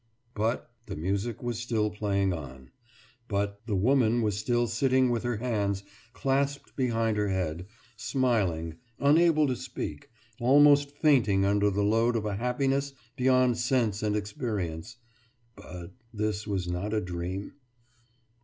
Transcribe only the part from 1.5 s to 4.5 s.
still playing on. But the woman was